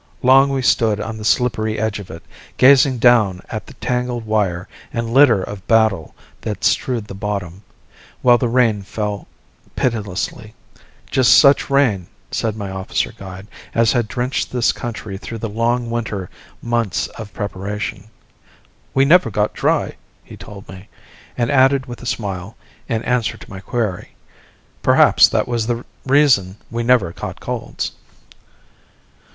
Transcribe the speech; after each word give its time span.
Long 0.23 0.49
we 0.49 0.63
stood 0.63 0.99
on 0.99 1.17
the 1.17 1.23
slippery 1.23 1.77
edge 1.77 1.99
of 1.99 2.09
it, 2.09 2.23
gazing 2.57 2.97
down 2.97 3.39
at 3.51 3.67
the 3.67 3.75
tangled 3.75 4.25
wire 4.25 4.67
and 4.91 5.13
litter 5.13 5.43
of 5.43 5.67
battle 5.67 6.15
that 6.41 6.63
strewed 6.63 7.05
the 7.05 7.13
bottom, 7.13 7.61
while 8.23 8.39
the 8.39 8.47
rain 8.49 8.81
fell 8.81 9.27
pitilessly. 9.75 10.55
Just 11.11 11.37
such 11.37 11.69
rain, 11.69 12.07
said 12.31 12.55
my 12.55 12.71
officer 12.71 13.13
guide, 13.15 13.45
as 13.75 13.91
had 13.91 14.07
drenched 14.07 14.51
this 14.51 14.71
country 14.71 15.19
through 15.19 15.37
the 15.37 15.47
long 15.47 15.91
winter 15.91 16.31
months 16.63 17.05
of 17.09 17.31
preparation. 17.31 18.05
"We 18.95 19.05
never 19.05 19.29
got 19.29 19.53
dry," 19.53 19.97
he 20.23 20.35
told 20.35 20.67
me; 20.67 20.89
and 21.37 21.51
added 21.51 21.85
with 21.85 22.01
a 22.01 22.07
smile, 22.07 22.57
in 22.89 23.03
answer 23.03 23.37
to 23.37 23.49
my 23.51 23.59
query: 23.59 24.15
"Perhaps 24.81 25.27
that 25.27 25.47
was 25.47 25.67
the 25.67 25.85
reason 26.07 26.57
we 26.71 26.81
never 26.81 27.13
caught 27.13 27.39
colds." 27.39 27.91